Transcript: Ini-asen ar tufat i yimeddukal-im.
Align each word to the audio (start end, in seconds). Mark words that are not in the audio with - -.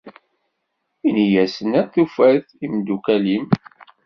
Ini-asen 1.07 1.71
ar 1.79 1.87
tufat 1.93 2.47
i 2.53 2.57
yimeddukal-im. 2.59 3.45